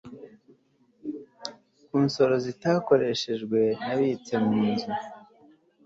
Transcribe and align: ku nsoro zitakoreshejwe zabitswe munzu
ku 1.85 1.95
nsoro 2.05 2.35
zitakoreshejwe 2.45 3.59
zabitswe 3.83 4.35
munzu 4.45 4.89